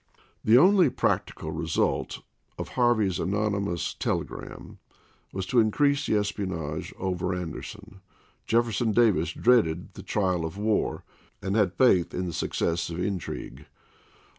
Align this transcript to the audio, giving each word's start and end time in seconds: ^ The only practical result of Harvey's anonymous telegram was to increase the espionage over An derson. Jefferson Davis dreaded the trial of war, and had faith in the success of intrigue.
^ 0.15 0.15
The 0.43 0.57
only 0.57 0.89
practical 0.89 1.51
result 1.51 2.21
of 2.57 2.69
Harvey's 2.69 3.19
anonymous 3.19 3.93
telegram 3.93 4.79
was 5.31 5.45
to 5.45 5.59
increase 5.59 6.07
the 6.07 6.15
espionage 6.17 6.91
over 6.97 7.33
An 7.33 7.53
derson. 7.53 7.99
Jefferson 8.47 8.93
Davis 8.93 9.31
dreaded 9.31 9.93
the 9.93 10.01
trial 10.01 10.43
of 10.43 10.57
war, 10.57 11.03
and 11.39 11.55
had 11.55 11.75
faith 11.75 12.15
in 12.15 12.25
the 12.25 12.33
success 12.33 12.89
of 12.89 12.97
intrigue. 12.97 13.67